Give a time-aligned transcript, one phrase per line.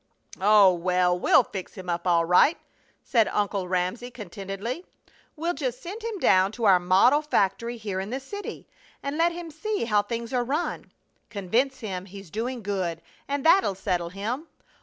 [0.39, 2.57] "Oh, well, we'll fix him up all right!"
[3.03, 4.83] said Uncle Ramsey, contentedly.
[5.35, 8.67] "We'll just send him down to our model factory here in the city
[9.03, 10.91] and let him see how things are run.
[11.29, 14.47] Convince him he's doing good, and that'll settle him!